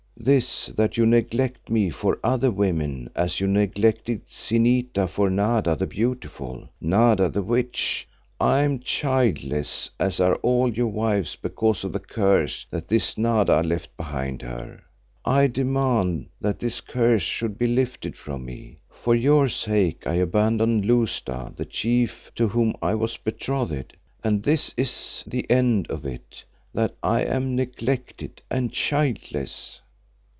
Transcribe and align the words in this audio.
"This, 0.17 0.67
that 0.77 0.97
you 0.97 1.07
neglect 1.07 1.67
me 1.71 1.89
for 1.89 2.19
other 2.23 2.51
women, 2.51 3.09
as 3.15 3.39
you 3.39 3.47
neglected 3.47 4.21
Zinita 4.27 5.07
for 5.07 5.31
Nada 5.31 5.75
the 5.75 5.87
Beautiful, 5.87 6.69
Nada 6.79 7.27
the 7.27 7.41
witch. 7.41 8.07
I 8.39 8.61
am 8.61 8.81
childless, 8.81 9.89
as 9.99 10.19
are 10.19 10.35
all 10.43 10.71
your 10.71 10.89
wives 10.89 11.35
because 11.35 11.83
of 11.83 11.91
the 11.91 11.99
curse 11.99 12.67
that 12.69 12.87
this 12.87 13.17
Nada 13.17 13.63
left 13.63 13.97
behind 13.97 14.43
her. 14.43 14.83
I 15.25 15.47
demand 15.47 16.27
that 16.39 16.59
this 16.59 16.81
curse 16.81 17.23
should 17.23 17.57
be 17.57 17.65
lifted 17.65 18.15
from 18.15 18.45
me. 18.45 18.77
For 18.91 19.15
your 19.15 19.49
sake 19.49 20.05
I 20.05 20.13
abandoned 20.15 20.85
Lousta 20.85 21.51
the 21.55 21.65
Chief, 21.65 22.31
to 22.35 22.47
whom 22.47 22.75
I 22.79 22.93
was 22.93 23.17
betrothed, 23.17 23.97
and 24.23 24.43
this 24.43 24.71
is 24.77 25.23
the 25.25 25.49
end 25.49 25.89
of 25.89 26.05
it, 26.05 26.43
that 26.75 26.93
I 27.01 27.21
am 27.23 27.55
neglected 27.55 28.43
and 28.51 28.71
childless." 28.71 29.81